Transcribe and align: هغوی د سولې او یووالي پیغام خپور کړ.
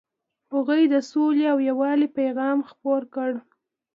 هغوی 0.53 0.83
د 0.93 0.95
سولې 1.11 1.45
او 1.53 1.57
یووالي 1.69 2.07
پیغام 2.19 2.57
خپور 2.69 3.01
کړ. 3.15 3.31